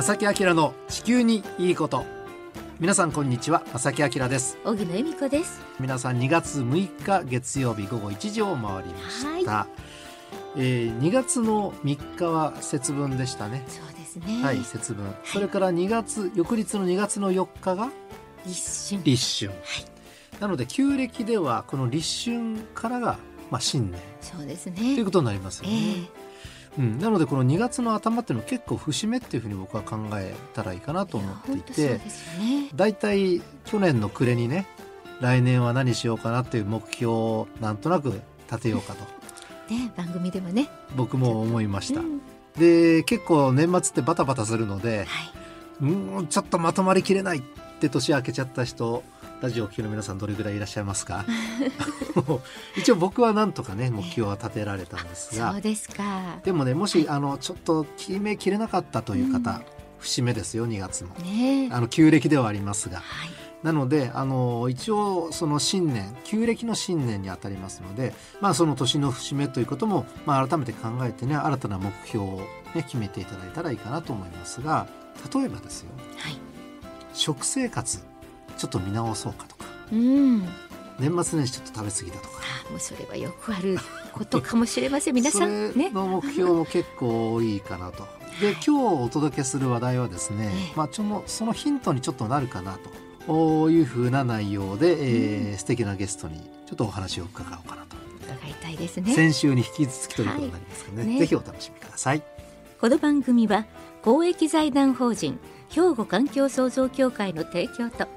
[0.00, 2.06] 正木明の地球にいいこと。
[2.78, 3.62] 皆さんこんにちは。
[3.74, 4.56] 正木明です。
[4.64, 5.60] 荻野恵美子です。
[5.78, 9.66] 皆さん2月6日月曜日午後1時を回りました、は
[10.56, 13.62] い、えー、2月の3日は節分でしたね。
[13.68, 14.42] そうですね。
[14.42, 17.90] はい節分、はい、それから2月翌日の2月の4日が
[18.46, 19.04] 立春。
[19.04, 23.18] 立春、はい、なので旧暦ではこの立春からが
[23.50, 24.00] まあ新年。
[24.22, 24.76] そうですね。
[24.76, 26.19] ということになりますよね、えー
[26.78, 32.00] うん、なのでこの2月の頭っていうのは結構節目っていうふうに僕は考えたらいいかなと思っていて
[32.74, 34.66] 大体、ね、去年の暮れにね
[35.20, 39.04] 来年は何しようかなっていう目標をなんとなく立てようかと。
[39.72, 40.68] ね、番組でもね。
[40.96, 42.00] 僕も思いました。
[42.00, 42.20] うん、
[42.58, 45.06] で結構年末ってバタバタするので、はい、
[45.82, 47.42] うんちょっとまとまりきれないっ
[47.80, 49.02] て年明けちゃった人
[49.40, 51.24] ラジオを聴きの皆さんどれぐらいいらっしゃいますか？
[52.76, 55.52] 一応僕はなんとかね目標は立てられたんですが。
[55.52, 56.38] そうですか。
[56.44, 59.64] でもねもし、あのちょっと決めきれなかったという方、うん、
[59.98, 63.30] 節目ですよ2月も、ね、あの旧暦ではありますが、はい、
[63.62, 72.36] なのであの一応その新年旧暦の新年にあたりますので、まあ、その年の節目ということも、まあ、改めて考えてね新たな目標を、
[72.74, 74.86] ね、決めていただいたらいいかなと思いますが
[75.34, 76.38] 例えばですよ、はい、
[77.12, 78.09] 食生活
[78.60, 80.40] ちょっと見直そうかとか、うん、
[80.98, 82.40] 年末年始ちょっと食べ過ぎだとか。
[82.70, 83.78] もうそれはよくある
[84.12, 85.14] ことかもしれません。
[85.14, 85.88] 皆さんね。
[85.88, 88.06] の目標も結構多いかなと。
[88.38, 88.70] で今日
[89.02, 92.90] お届けする話題はですね、まあ、ちょのそのヒントにちょっとなるかなと。
[93.70, 97.96] いうふうな内容で、えー、素敵なゲストにちょっとお話を伺おうかなと。
[98.24, 99.14] 伺いたいですね。
[99.14, 101.02] 先週に引き続きということになりますかね。
[101.02, 101.12] はい。
[101.12, 102.22] ね、ぜひお楽しみください。
[102.80, 103.66] この番組は
[104.02, 108.08] 公益財団法人兵庫環境創造協会の提供と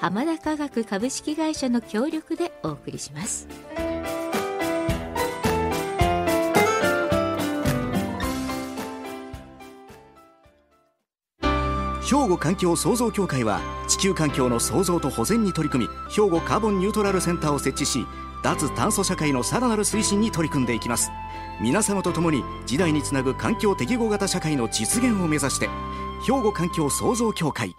[0.00, 3.46] 浜田科学株式会社の協力でお送りします。
[12.02, 18.06] 兵庫環境創造協会は地球環境の創造と保全に取り組み兵庫カーボンニュートラルセンターを設置し
[18.42, 21.10] 脱炭素社会のさらなる推進に取り組んでいきます。
[21.60, 25.68] 皆様と共に時代につなぐ環境適合型社会の実現を目指して
[26.26, 27.76] 兵庫環境創造協会。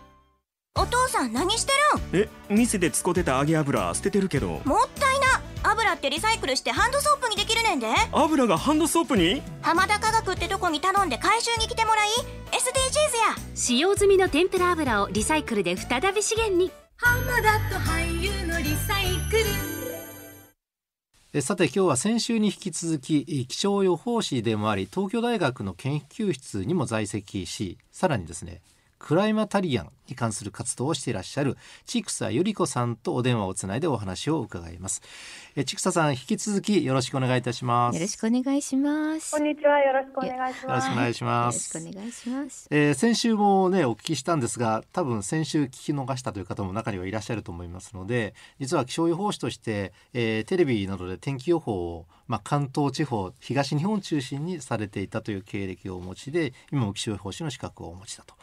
[0.76, 1.72] お父さん何して
[2.14, 2.24] るん？
[2.24, 4.62] え店で使ってた揚げ油捨ててるけど。
[4.66, 5.42] もったいな。
[5.64, 7.88] 油ってリサイクルしてハンドソープにできるねんで。
[8.12, 9.44] 油がハンドソープに？
[9.62, 12.10] 浜田科学ってとこに頼んで回収に来てもらい
[12.52, 13.50] SDGs や。
[13.54, 16.72] 使用済みの天ぷら油をリサイクルで再び資源に。
[16.98, 19.38] 浜田と俳優のリサイク
[21.34, 21.42] ル。
[21.42, 28.60] さて今日は先週に引き続き気象予報士でもあり東京大学の研究室にも在籍しさらにですね
[29.02, 35.02] クライマタリアンに関する活動をしていらっしゃる千草由里子さんとお電話をつないでお話を伺います。
[35.56, 37.96] え千草さん引き続きよろしくお願いいたします。
[37.96, 39.32] よろしくお願いします。
[39.32, 39.80] こんにちは。
[39.80, 40.66] よろしくお願いします。
[40.68, 41.78] よろしくお願いします。
[41.78, 58.36] よろしくお願いします、えー、先週もねお聞きしたんですが多分先週聞き逃したという方も中にはいらっしゃると思いますので実は気象予報士として、えー、テレビなどで天気予報をまあ、関東地方東日本中心にされていたという経歴をお持ちで今も気象予報士の資格をお持ちだと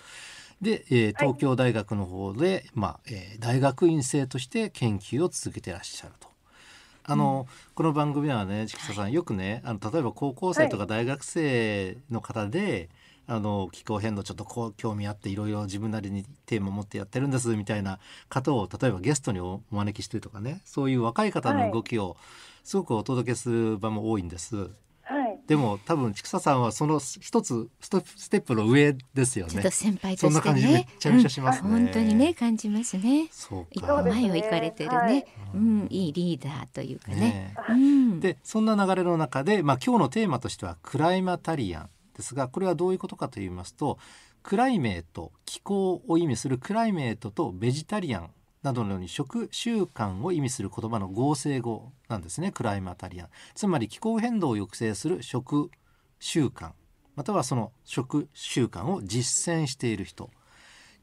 [0.61, 6.29] で、えー、東京大学の方で、はい、まあえー、大学院生として研究を続けていらっしゃると。
[7.05, 12.91] あの、うん、この番組はね千草さんよくねあの例えば高校生とか大学生の方で、
[13.27, 17.99] はい、あの気候変動ちょっとこう興味あっていろいろ自分なりにテーマを持ってやってるんですみたいな
[18.29, 22.17] 方を例えばゲストにお招きしてるとかねそういう若い方の動きを
[22.63, 24.71] すごくお届けする場も多いんです。
[25.49, 29.53] でも多分千草さんはその一つステップの上ですよね。
[29.53, 30.31] ちょっと先輩としてね。
[30.31, 31.71] そんな感じめっちゃめちゃしますね。
[31.71, 33.29] うん、本当にね感じますね。
[33.31, 34.03] そうか。
[34.03, 37.17] 前を行かれてるね、はい、うん、いいリーダーというかね。
[37.17, 43.99] ねうん、でそんな流れの中で、まあ今日のテーマとしてはクライマタリアンですが、これはどういうことかと言いますと、
[44.43, 48.31] クライメート気候を意味するクライメートとベジタリアン
[48.69, 52.53] などのように食習慣を意味する言葉の合成語なんですね。
[52.53, 53.29] クライマタリアン。
[53.55, 55.71] つまり気候変動を抑制する食
[56.21, 56.73] 習慣。
[57.17, 60.31] またはその食習慣を実践している人。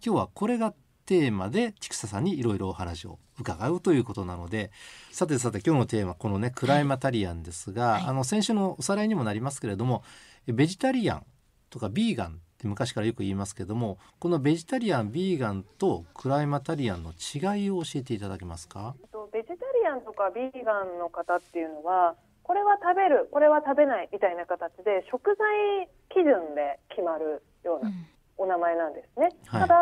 [0.06, 0.74] 今日はこれが
[1.08, 4.72] テーマで千草さんにいろいろお話を伺うということなので。
[5.12, 10.04] さてさて今日のテーマこのねクライマタリアンですが、はい、あの先週のおさらいにもなりますけれども
[10.46, 11.26] ベジタリアン
[11.72, 18.96] とかビーガンって昔からよく言いますけどもこのベジタリアンビーガンとクライマタリアンの違いを教えていただけますか？
[19.34, 19.60] ベジタリ
[19.92, 27.92] アンとかビーガンの方っていうのはこれは食べるこれは食べないみたいな形で食材基準で決まるような
[28.38, 29.80] お名前なんですね、うんただ、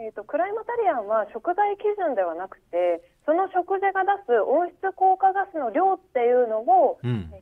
[0.00, 6.98] えーと、クライマタリアンは食材基準ではなくてその食事が出す温室効果ガスの量っていうのを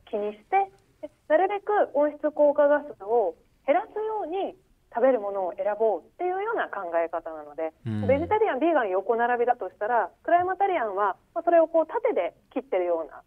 [0.09, 0.69] 気にして、
[1.03, 3.35] うん、なるべく温室効果ガスを
[3.65, 4.55] 減らすように
[4.93, 8.07] 食べるものを選ぼうっていうような考え方なので、うん。
[8.07, 13.23] ベジタリアンビーガン横並びだとしたらクライマタリアンは、まあ、それをこう縦で切ってるような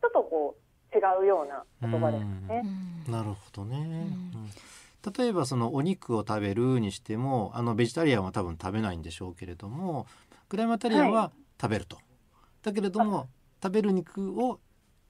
[0.00, 2.62] ちょっとこう違うような言葉ですね。
[3.08, 5.12] なるほどね、うん。
[5.12, 10.06] 例えばそのお肉を食べるにしてもあのベジタリアンは多分食べないんでしょうけれども
[10.48, 11.98] クライマタリアンは食べると、
[12.62, 13.28] だけれども
[13.62, 14.60] 食べる肉を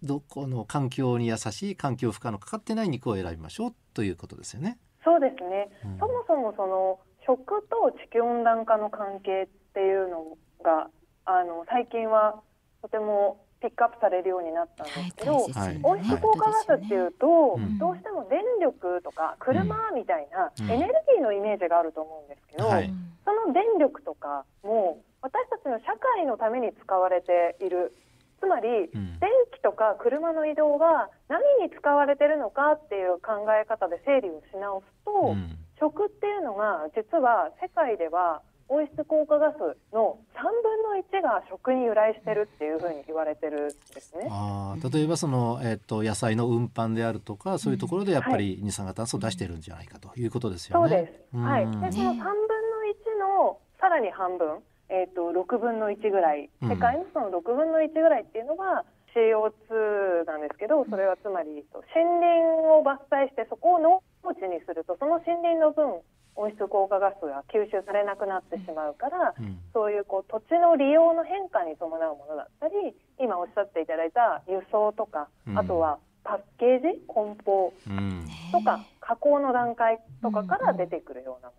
[0.03, 4.79] どこの環境に優しい環境負荷のかかってない肉を選びましょうということですよね。
[5.05, 5.99] そうですね、うん。
[5.99, 10.91] そもそもその食と地球温暖化の関係っていうのが
[11.25, 12.41] あの最近は
[12.83, 15.37] とてもピックアップされるようになったんですけど、
[15.83, 17.79] 温室効果ガスっていうと、うん。
[17.79, 20.71] どうしても電力とか車みたいなうん。
[20.71, 22.91] エネルギーのイメージがあると思うんですけど、はい。
[23.25, 25.87] その電力とかも私たちの社
[26.17, 27.93] 会のために使われている
[28.41, 39.57] つまり、うん電気とか車の移動が何に使われてるのかっていう考え方で整理をし直すと、うん食っていうのが実は世界では温室効果ガス
[39.95, 44.29] の3分の1が食に由来してるっていうふうに言われてるんですね。
[44.31, 50.89] あー例えばその、えっと野菜の運搬であるとかそういうところでやっぱり二酸化炭素を出してるんじゃないかということですよね。
[50.89, 51.37] そうです。
[51.39, 51.65] はい。
[51.65, 54.59] うんで、その3分の1のさらに半分、
[54.89, 56.71] えっ、と6分の1ぐらい、うん。
[56.71, 61.85] 世界のその6分の1ぐらいっていうのが CO2 なんですけど、それはつまり森
[62.21, 64.03] 林を伐採してそこを農
[64.35, 66.01] 地にすると、その森林の分
[66.39, 69.59] 温室効果ガスが吸収されなくなってしまうから、うん。
[69.75, 75.59] そういうこう土地の利用の変化に伴うものだったり、今おっしゃっていただいた輸送とか、うん。
[75.59, 78.25] あとはパッケージ、梱包うん。
[78.53, 81.55] とか加工の段階とかから出てくるようなも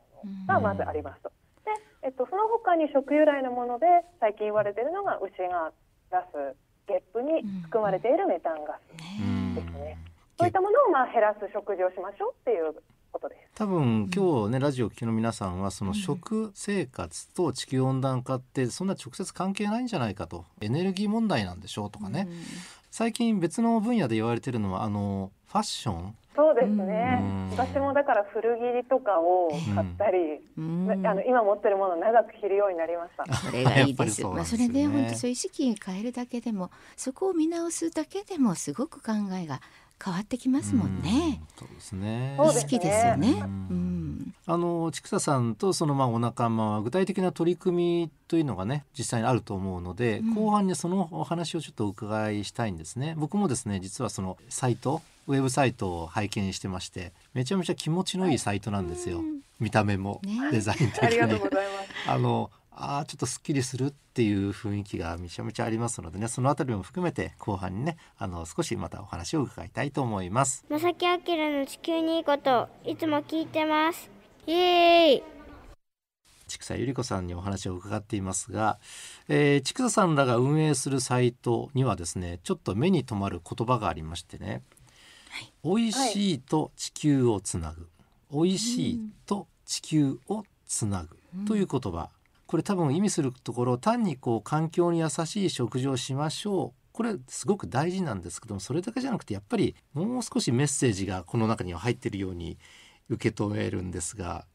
[0.48, 1.30] のがまずありますと。
[1.30, 1.34] で、
[2.02, 3.86] えっと、その他に食由来のもので
[4.20, 5.72] 最近言われているのが牛が
[6.12, 6.56] 出す
[6.88, 8.80] ゲップに含まれているメタンガス
[9.22, 9.98] うんですね。
[10.38, 12.74] そういったものをまあ減らす食事をしましょうっていう
[13.12, 13.40] ことです。
[13.56, 20.46] 多分今日ねラジオを聴きの皆さんはその食生活と地球温暖化ってそんな直接関係ないんじゃないかと。
[20.62, 22.30] エネルギー問題なんでしょうとかね、
[22.90, 27.50] 最近別の分野で言われてるのはあのファッションそうですねうん。
[27.52, 33.36] 私もだから古着とかを買ったり、うんあの今持ってるものを長く着るようになりました。
[33.36, 34.22] それがいいです。
[34.22, 39.60] そうなんまあそれで本当そういう意識変えるだけでもそこを見直すだけでもすごく考えが
[40.04, 41.42] 変わってきますもんね。
[41.42, 43.32] うんそうですね意識ですよね。
[43.32, 44.34] ううんん。
[44.46, 59.42] あの千草さんとそのまあお仲間は具体的な取り組みというのがね実際にあると思うので、うん後半にそのお話をちょっとお伺いしたいんですね僕もですね実はそのサイトウェブサイトを拝見してましてめちゃめちゃ気持ちのいいサイトなんですよ、うん。
[59.60, 60.50] 見た目も、ね。
[60.52, 61.90] デザイン的ありがとうにございます。
[62.10, 70.66] あのあーちょっとすっきりするっていう雰囲気がめちゃめちゃありますのでねそのあたりも含めて後半にねあの少しまたお話を伺いたいと思います。
[70.68, 74.10] まさきあきらの地球にいいこといつも聞いてます。
[74.48, 75.24] イエーイ。
[76.48, 78.80] 千草百合子さんにお話を伺っていますが、
[79.28, 84.64] えー、千草さんらが運営するサイトにはですねちょっと目に留まる言葉がありましてね
[85.64, 87.88] 「美味しいと地球をつなぐ」
[88.32, 92.10] 「美味しいと地球をつなぐ」という言葉。
[92.48, 96.80] これ多分意味するところ単にこう環境に優しい食事をしましょう。
[96.92, 102.58] これすごく大事なんですけどもそれだけじゃなくてやっぱりもう少しメッセージがこの中には入っているように
[103.08, 104.46] 受け止めるんですが。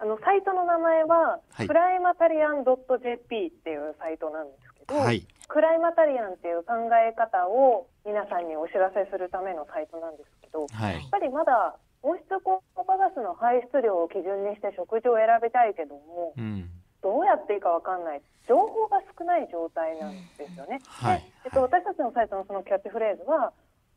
[0.00, 1.66] あのサイトの名前は、はい。
[1.66, 10.94] クライマタリアン .jp っていうサイトなんですけど、はいクライマタリアンっていう考え方を皆さんにお知らせするためのサイトなんですけど、はい。
[10.94, 16.70] やっぱりまだ温室効果ガスの排出量を基準にして食事を選びたいけども、うん。
[17.02, 18.22] どうやっていいかわかんない。
[18.48, 20.80] 情報が少ない状態なんですよね。
[20.86, 21.20] はい。
[21.20, 23.52] でえっと、私たちのサイトのそのキャッチフレーズは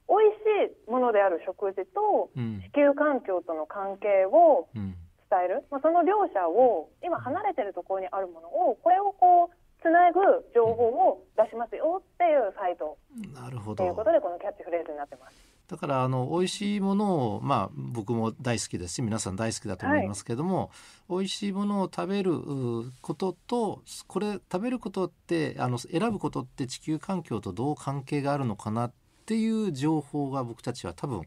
[0.08, 2.62] 美味しいものである食事とうん。
[2.62, 4.96] 地球環境との関係をうん。
[5.30, 10.20] 伝える、まあ、その両者を今離れてるところにあるものをこれをこうつなぐ
[10.54, 12.98] 情報を出しますよっていうサイト
[13.34, 14.14] なるほということど。
[14.14, 15.36] でこのキャッチフレーズになってます。
[15.68, 20.72] だからあの美味しいものをまあ僕も大好きですし皆さん大好きだと思いますけども、
[21.10, 28.94] 美味しいものを食べるうこととこれ食べることってあの選ぶことって地球環境とどう関係があるのかなっ
[29.28, 31.24] ていう情報が僕たちは多分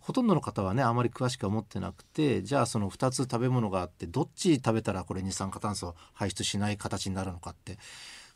[0.00, 7.78] ほとんどの方はねあまり詳しくは持ってなくてじゃあその2つ食べ物があってどっち食べたらこれ二酸化炭素排出しない形になるのかって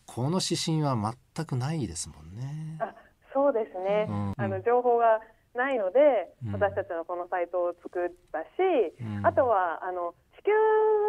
[0.07, 0.97] この指針は
[1.35, 2.79] 全くないですもんね。
[2.81, 2.95] あ
[3.35, 4.35] そうですね、うん。
[4.37, 5.21] あの情報が
[5.55, 6.53] ないので、うん。
[6.53, 8.47] 私たちのこのサイトを作ったし、
[9.01, 9.27] うん。
[9.27, 10.53] あとはあの地球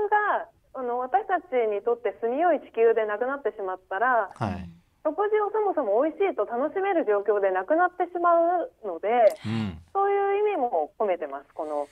[0.10, 4.70] があの私たちにとって住みよい地球でなくなってしまったらはい、
[5.03, 9.08] 食事をそもそも美味しいと楽しめる状況でなくなってしまうので
[9.46, 9.77] うん。
[9.93, 11.88] そういう意味も込めてますこの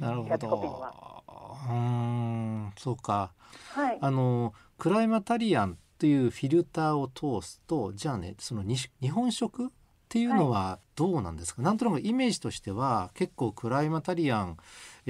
[0.00, 1.22] なるほキャッチコピーにどは。
[1.66, 3.32] うーんそうか。
[3.74, 3.98] はい。
[4.00, 9.68] あのクライマタリアンっていうフィルターを通すとじゃあねそのに日本食っ
[10.08, 14.56] ていうのはどうなんですか、なんとなくイメージとしては結構クライマタリアン、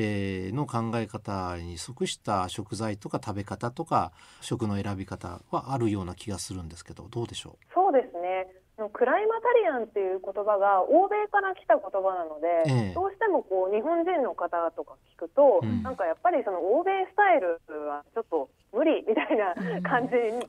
[0.01, 8.47] えーの考え方に即した食材とか食べ方とか食の選び方はあるような気がするんですけどどうでしょそうですね。
[8.93, 12.95] クライマタリアンっていう言葉が欧米から来た言葉なので、ええ。
[12.95, 15.83] どうしてもこう日本人の方とか聞くと、うん。
[15.83, 17.59] なんかやっぱりその欧米スタイル
[17.91, 20.47] はちょっと無理みたいな感じに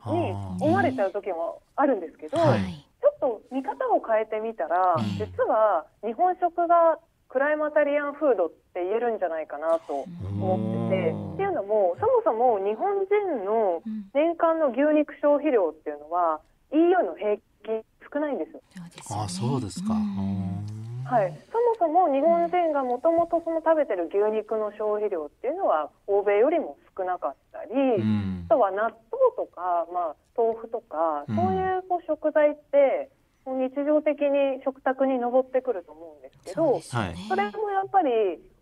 [0.61, 2.85] 思われちゃう時もあるんですけど、はい。
[3.01, 5.17] ちょっと見方を変えてみたら、うん。
[5.17, 10.05] 実は日本食がクライマタリアンフードって言えるんじゃないかなと
[10.41, 13.81] 思ってて、っていうのもそもそも日本人の
[14.13, 16.41] 年間の牛肉消費量っていうのは
[16.73, 18.61] EU の平均少ないんですよ。
[18.73, 19.23] そうですよね。
[19.23, 28.45] あそうですか、はい、そもそも日本人がもともとその食べてる牛肉の消費量っていうのは欧米よりも少なかったり、うん。
[28.49, 28.97] あとは納豆
[29.37, 31.35] とか、まあ、豆腐とか、うん。
[31.35, 33.09] そういうこう食材って
[33.57, 38.09] 日常的に食卓に上ってくると思うんですけどそれもやっぱり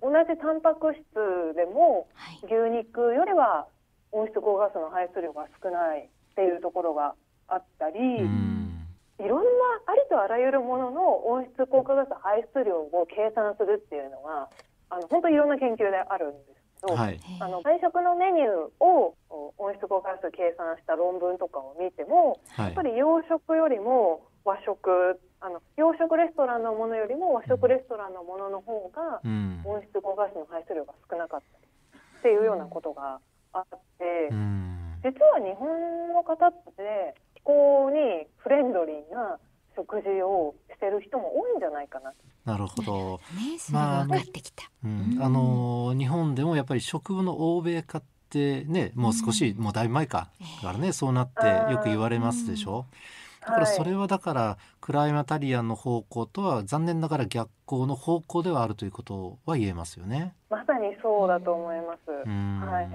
[0.01, 1.03] 同じタンパク質
[1.55, 2.39] でもはい。
[2.45, 3.67] 牛肉よりは
[4.11, 7.15] 温室効果ガスの排出量が少ないっていうところが
[7.47, 8.85] あったり、うん。
[9.19, 9.49] いろんな
[9.87, 14.49] ありとあらゆるものの温室効果ガス排出量を計算するっていうのは
[14.89, 17.19] あの本当にいろんな研究であるんですけど、はい。
[17.39, 22.65] あの外食のメニューをお温室効果ガス計算した論文とかを見てもはい。
[22.67, 29.61] やっぱり洋食よりも和食あの洋食レストランのものよりも和食レストランのものの方がうん。
[29.65, 31.67] 温室効果ガスの排出量が少なかったり
[32.19, 33.19] っていうようなことが
[33.51, 33.65] あっ
[33.99, 34.29] て。
[34.31, 34.95] うん。
[35.03, 39.37] 実は日本の方って気候にフレンドリーな
[39.75, 42.13] 食事をしてる人も多いんじゃないかな。
[42.45, 43.19] なるほど。
[43.35, 45.17] ねそれが分かってきた、うん。
[45.17, 45.23] うん。
[45.23, 50.29] あの日本でもやっぱり食の欧米化ってねもう少し、もうだいぶ前か
[50.61, 52.85] からねそうなってよく言われますでしょ。
[53.47, 60.35] だからそれはだからクライマタリアンの方向とは残念ながら逆行の方向ではあるということは言えますよね。
[60.49, 61.99] まさにそうだと思います。
[62.25, 62.87] うんはい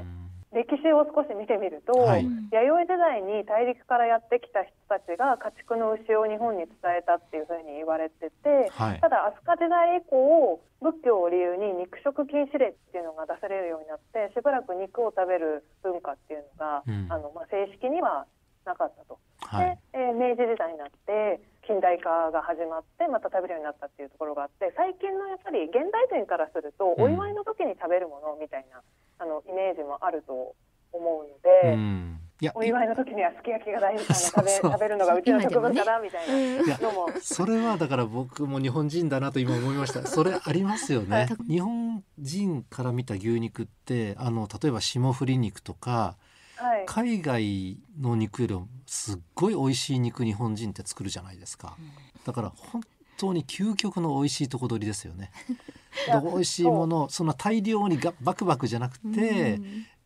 [0.53, 18.27] 歴史を少し見てみると、はい弥生時代に大陸からやってきた人たちが家畜の牛を日本に伝えたっていうふうに言われてて、はいただ飛鳥時代以降仏教を理由に肉食禁止令っていうのが出されるようになってしばらく肉を食べる文化っていうのが、うんあのまあ、正式には
[18.67, 19.19] なかったと。
[19.53, 19.79] はい。
[19.93, 27.05] で、えー明治時代になって近代化が始まってまた食べるようになったっていうところがあって最近のやっぱり現代人からすると、うん。
[27.05, 28.81] お祝いの時に食べるものみたいな
[29.19, 30.57] あのイメージもあると
[30.93, 32.19] 思うのうで、ん。
[32.43, 37.09] いやお祝いの時にはすき焼きが大事 あの食べ食べるのがうちの食文化だみたいなのも。
[37.21, 40.05] それはだから僕も日本人だなと今思いました。
[40.07, 41.29] それありますよね。
[41.49, 46.17] 日本人から見た牛肉ってあの例えば霜降り肉とか
[46.63, 46.85] はい。
[46.87, 51.77] 海外の肉よりもすっごい美味しい肉日本人って作るじゃないですか。
[52.25, 52.83] だから本
[53.17, 55.31] 当に究極の美味しいとこ取りですよね。
[56.23, 59.61] 美味しいものその大量にがバクバクじゃなくて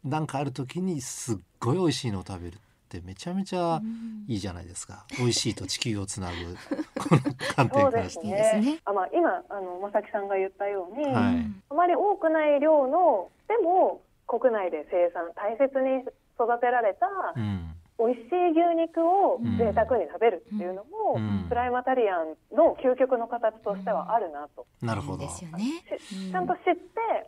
[0.04, 2.58] なんかある時にすっごい美味しいのを食べるっ
[2.88, 3.80] てめちゃめちゃ
[4.28, 5.04] いいじゃないですか。
[5.18, 6.56] 美味しいと地球をつなぐ
[6.98, 8.26] この観点からして。
[8.26, 8.80] ですね。
[8.84, 11.46] あまあ今あの正木さんが言ったように、はい。
[11.70, 16.04] あまり多くない量のでも国内で生産大切に
[16.38, 17.72] 育てられたうん。
[17.98, 21.48] 美味しい牛肉を贅沢に食べるっていうのも、うん。
[21.48, 25.24] プライマタリアンの究極の形としてはあるなと、なるほど。
[25.24, 25.64] ですよね。
[25.98, 26.80] しちゃんと知って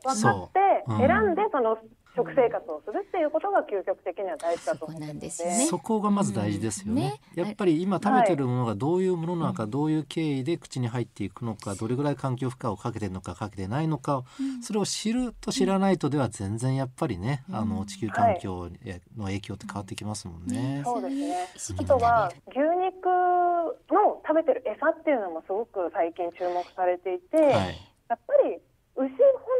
[0.04, 1.78] 分かって選んでその
[2.16, 5.66] 食生活をするっていうことが究極的には大事だと思ってそこなんでですよね。
[5.66, 6.86] そこがまず大事です。
[6.86, 14.24] よね,、うんねやっぱり今食べてるものがどういうものなのか、どういう経緯で口に入っていくのかどれぐらい環境負荷をかけてるのかかけてないのか、
[14.62, 20.82] それを知ると知らないとでは全然やっぱりね、あの地球環境への影響って変わってきますもんね。
[20.84, 21.08] そうで
[21.56, 23.06] すねあとは牛肉
[23.94, 28.56] の食べてる餌っていうのもすごく最近注目されていて、はいやっぱり
[28.96, 29.12] 牛本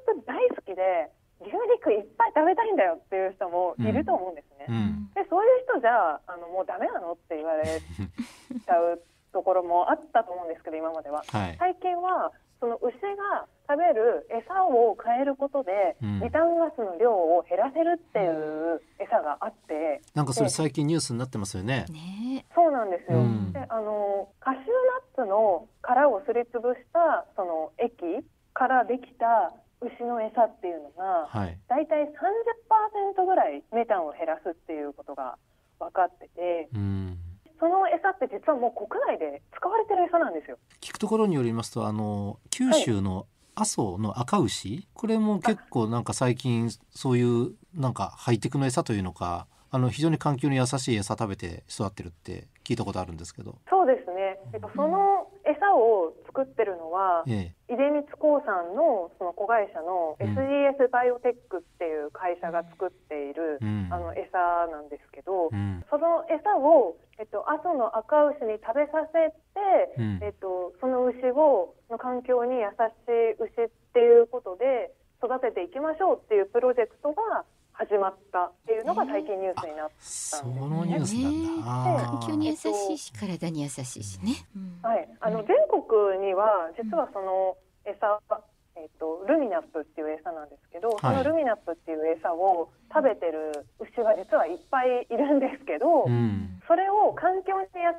[0.07, 4.67] 当に大好きで牛肉いっぱい食べたいんだよっていう人もいると思うんですね。
[4.69, 9.03] うんでそういう人じゃああのもうダメなのって言われちゃう
[9.33, 11.25] ところもあったと思うんですけど今までは。
[11.27, 21.85] はい最近はその牛が食べる餌を変えることで、うんメタンガスの量を減らせるっていう餌があって、なんかそれ最近ニュースになってますよね。
[21.91, 23.19] ねそうなんですよ。
[23.19, 24.65] うんであのカシュー
[25.17, 31.59] ナッツの殻をすりつぶしたその液からできた牛の餌っていうのが、はい。
[31.69, 35.39] だいたい30%ぐらいメタンを減らすっていうことが
[35.79, 37.19] 分かっててうん。
[37.61, 40.59] その餌って実はもう国内で使われてる餌なんですよ。
[40.81, 44.87] 聞くところによりますとあの九州の阿蘇の赤牛？
[44.95, 60.37] これも結構なんか最近そういうなんかハイテクの餌というのかあの非常に環境に優しい餌食べて育ってるって聞いたことあるんですけどそうですね、えっと、その餌を作ってるのは、え出光興産のその子会社のうん。
[60.37, 63.89] SGS バイオテックっていう会社が作っている、うん。
[63.91, 64.37] あの餌
[64.71, 65.85] なんですけど、うん。
[65.91, 70.21] その餌を、えっと、阿蘇の赤牛に食べさせて、うん。
[70.23, 74.93] えっと、その牛をの環境に優しい牛っていうことで
[75.25, 77.45] 育てていきましょうっていうプロジェクトが
[77.79, 78.51] 始まった。
[78.51, 81.63] っていうのが最近ニュースになったんです、そのニュースなん
[81.95, 82.99] だ、環境に優しい。
[82.99, 84.83] し体に優しいしね、うん。
[84.83, 87.57] はい、あの全国には実はその
[87.87, 88.19] 餌、
[88.75, 91.01] えっとルミナップっていう餌なんですけど、はい。
[91.01, 96.61] そのルミナップっていう餌を食べてる牛は実はいっぱいいるんですけど、うん。
[96.67, 97.95] それを環境に優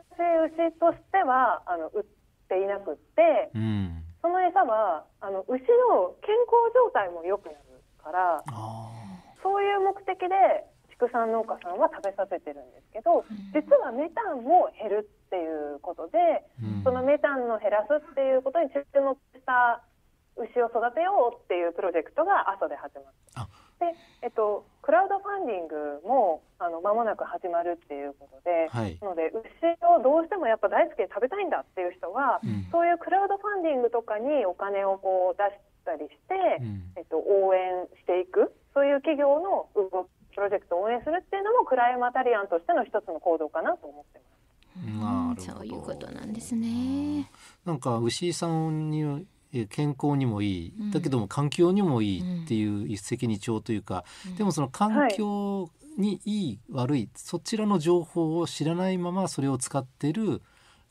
[0.51, 2.03] しい牛としてはあの売っ
[2.51, 4.03] ていなくってうん。
[4.21, 5.63] その餌はあの牛
[5.95, 7.57] の健康状態も良くなる
[8.03, 8.98] からあ
[9.43, 13.23] そういう目的で畜産農家さんは食べさせてるんですけど
[13.55, 16.17] 実はメタンも減るっていうことで。
[16.61, 16.83] ーうん。
[16.83, 19.81] そのメタンの減らすっていうことに注目した
[20.35, 23.41] 牛を育てようっていうプロジェクトが阿蘇で始まった。
[23.43, 23.47] あ。
[23.79, 28.97] で、えっと、クラウドファンディングもあの間もなく始まるっていうことで、はい。
[29.01, 29.39] なので牛
[29.85, 32.67] をどうしてもやっぱ大好きで食べたいんだっていう人は、うん。
[32.71, 36.81] そういうクラウドファンディングとかにお金をこう出したりして、うん。
[36.97, 44.39] えっと、応援していくそういう企業の動きプロジェクトを応援するっていうのもクライマタリアンとしての一つの行動かなと思ってます。
[44.85, 47.29] なるほどそういうことなんですね。
[47.65, 54.05] なんか牛さんにえ健康にもいい、うんだけども環境にもいいっていう一石二鳥というか、
[54.37, 60.41] でもその環境にいい、悪いそちらの情報を知らないままそれを使ってる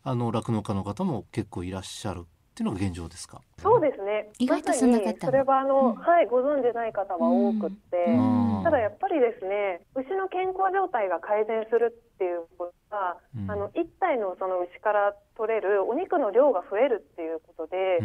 [0.03, 2.27] あの酪農家の方も結構いらっしゃる
[2.59, 3.41] っていうのが現状ですか？
[3.63, 4.31] そうですね。
[4.39, 5.95] 意外とそんな方もまさにそれはあの、うん。
[5.95, 8.65] はいご存じない方は多くって、うん。
[8.65, 13.51] ただやっぱりですね、牛の健康状態が改善するっていうことが、うん。
[13.51, 18.01] あの一体のその牛から取れるお肉の量が増えるっていうことで、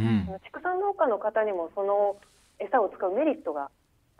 [0.46, 2.18] 畜産農家の方にもその
[2.60, 3.70] 餌を使うメリットが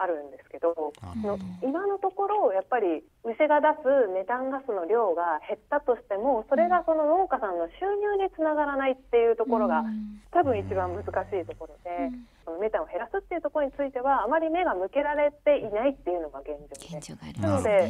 [0.04, 0.76] あるんですけど、
[1.24, 9.84] の今のところやっぱり牛が出すメタンガスの量が減ったとしてもそれがその農家さんの収入につながらないっていうところが
[10.32, 12.12] 多分一番難しいところで、
[12.44, 16.98] そのメタンを減らすっていうところについてはあまり目が向けられていないっていうのが現状で。
[16.98, 17.90] 現状がありなので。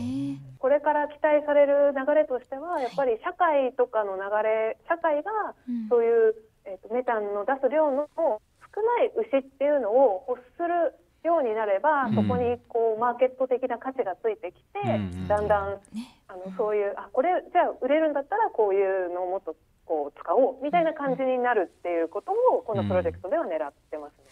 [0.60, 5.32] これから期待される流れとしてはやっぱり社会とかの流れ社会が
[5.68, 5.90] うん。
[5.90, 8.08] そういう、えーとメタンの出す量の
[8.74, 10.96] 少ない牛っていうのを欲する
[11.28, 12.16] ようになれば、うん。
[12.16, 16.20] そこにこうマーケット的な価値がついてきて、うんだんだんね。
[16.28, 19.56] あのそういうあこれじゃあ売れるんだったらこういうのをもっと
[19.86, 24.24] こう使おうみたいな感じになるっていうことをこのプロジェクトでは狙ってますね。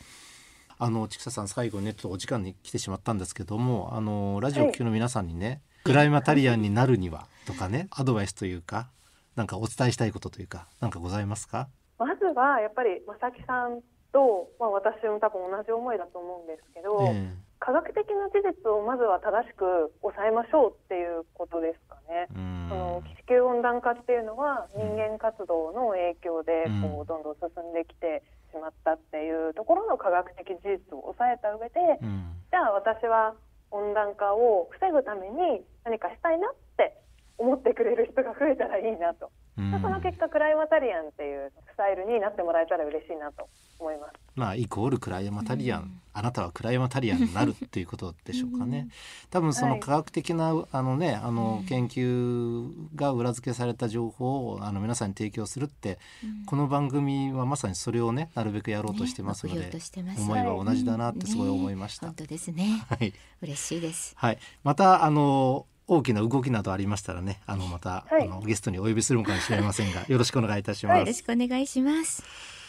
[0.80, 8.90] あの千草さん最後ねちょっとお時間に来てしまったんですけどもあのラジオを聴きの皆さんにね、クライマタリアンになるにはとかねアドバイスというか
[9.36, 11.68] なんかお伝えしたいことというかなんかございますか？
[12.00, 22.26] まずはやっぱり正木さんと、まあ、私も多分同じ思いだと思うんですけど、え科学的な事実をまずは正しく抑えましょうっていうことですかね。
[22.68, 33.34] その地球温暖化っていうのは人間活動の影響でうんこうどんどん進んできてしまったっていうところの科学的事実を抑えた上で、うんじゃあ私は
[33.72, 36.98] 温暖化を防ぐために何かしたいなって
[37.38, 39.32] 思ってくれる人が増えたらいいなと。
[39.62, 39.72] うん。
[39.72, 43.48] でその結果クライマタリアンっていうスタイルになってもらえたら嬉しいなと
[43.80, 44.14] 思います。
[44.36, 48.88] まあイコールクライマタリアン、あなたはクライマタリアンになるっていうことでしょうかね。
[49.30, 56.00] 多分そのはい科学的なあのねあの研究が裏付けされた情報をあの皆さんに提供するって、
[56.46, 59.72] この番組はまさにそれをねなるべくやろうとしてますので、ね
[60.18, 62.08] 思いは同じだなってすごい思いました。
[62.08, 62.14] ね。
[62.18, 62.86] 本当ですね。
[62.88, 63.14] はい。
[63.42, 64.14] 嬉しいです。
[64.16, 71.00] はい、またあの大きな動きなどありましたらねあのまた、はいあのゲストにお呼びするかもしれませんが よろしくお願いいたします。
[71.00, 72.24] よろしくお願いします。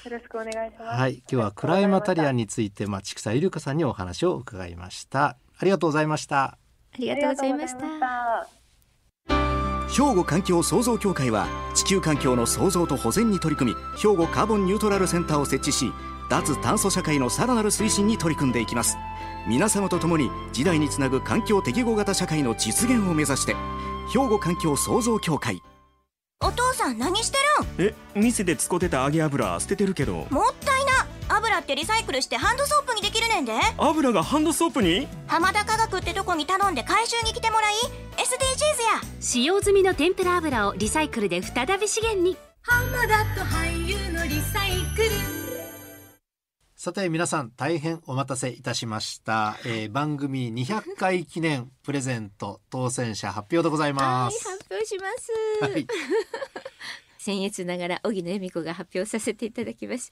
[0.05, 1.01] よろしくお願いします。
[1.01, 5.37] はい、今日はクライマタリアンにについて、まあ、千草ゆりかさんにお話を伺いました。
[5.57, 6.43] ありがとうございました。
[6.45, 6.59] あ
[6.99, 8.49] りがとうございました。
[9.89, 15.93] 兵庫環境創造協会は地球環境の創造と保全に取り組み兵庫カーボンニュートラルセンターを設置し
[16.31, 18.97] 脱炭素社会のさらなる推進に取り組んでいきます
[19.47, 23.57] 皆様と共に時代につなぐ環境適合型社会の実現を目指して
[24.13, 25.63] 兵庫環境創造協会。
[26.41, 27.39] お父さん何して
[27.79, 27.89] るん？
[27.89, 30.27] え店で使ってた揚げ油捨ててるけど。
[30.31, 30.93] もったいな。
[31.29, 33.53] 油ってリサイクルしてハンドソープにできるねんで。
[33.79, 35.07] 油がハンドソープに？
[35.27, 37.75] 浜田科学ってとこに頼んで回収に来てもらい。
[38.17, 39.13] SDGs や。
[39.21, 42.37] 使用済みの天ぷら油をリサイクルで再び資源に。
[42.63, 45.42] 浜田と俳優のリサイクル
[46.83, 54.49] さて皆さん大変お待たせいたしました、えー番組200回記念プレゼント当選者発表でございはいます。
[54.49, 55.87] 発表します、はい。
[57.25, 60.11] 僭越ながら荻野恵美子が発表させていただきます。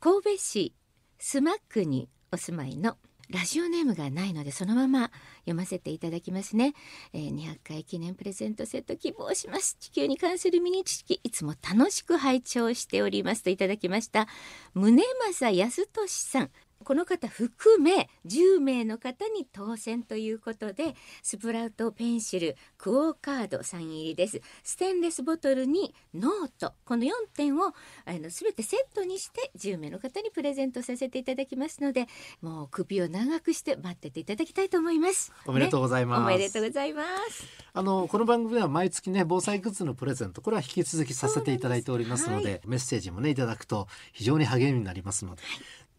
[0.00, 0.74] 神戸市
[1.18, 2.96] スマックにお住まいの
[3.28, 6.74] ラジオネームがないのでそのまま読ませていただきますね、
[7.12, 9.76] えー200回記念プレゼントセット希望します。
[9.80, 14.26] 地球に関するミニ知識いつも楽しく拝聴しておりますといただきました。
[14.74, 16.50] 宗正康俊さん。
[16.84, 24.40] この方含め10名の方に当選ということでスプラウトペンシルクオ・カードサイン入りです。
[24.64, 27.72] ステンレスボトルにノートこの4点をあ
[28.12, 32.06] の全てセットにして10名の方にプレゼントさせていただきますので
[32.40, 35.32] もう首を長くして待ってていただきたいと思います。
[35.46, 36.20] おめでとうございます。
[36.20, 37.44] ねおめでとうございます。
[37.72, 45.42] あのこの番組では毎月ね防災グッズのプレゼントこれは引き続きさせていただいておりますのでメッセージもねいただくと非常に励みになりますので、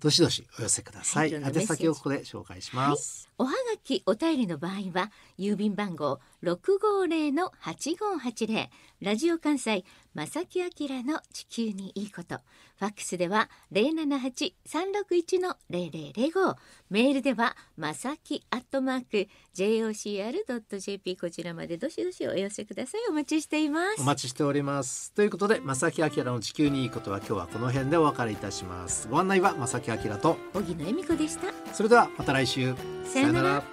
[0.02, 1.32] どしどしお寄せください。
[1.32, 3.30] 宛先をここで紹介します。
[3.38, 9.86] おはがきお便りの場合は郵便番号六五零の八五八零ラジオ関西
[10.16, 12.40] 正木明の地球にいいこと
[12.82, 16.56] ファックスでは零七八三六一の零零零五。
[16.90, 23.02] メールではまさきアットマーク jocr ドット jp こちらまでどしどしお寄せください。
[23.08, 24.02] お待ちしています。
[24.02, 25.14] お待ちしております。
[25.14, 29.08] ということで正木明の地球にいいことは今日はこの辺でお別れいたします。
[29.12, 31.54] ご案内は正木明と荻野恵美子でした。
[31.76, 32.74] それではまた来週。
[33.06, 33.64] さよなら。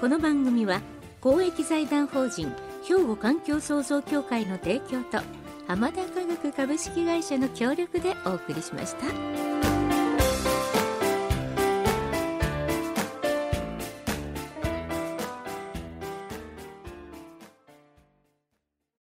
[0.00, 0.80] この番組は
[1.20, 2.50] 公益財団法人
[2.88, 5.18] 兵庫環境創造協会の提供と
[5.66, 9.75] 浜田科学株式会社の協力でお送りしました。